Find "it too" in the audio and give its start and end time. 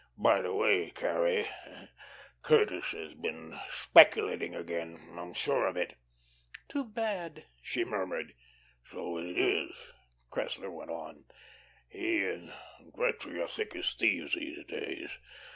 5.77-6.85